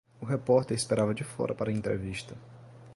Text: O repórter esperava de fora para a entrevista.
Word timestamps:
O 0.19 0.25
repórter 0.25 0.75
esperava 0.75 1.13
de 1.13 1.23
fora 1.23 1.53
para 1.53 1.69
a 1.69 1.73
entrevista. 1.75 2.35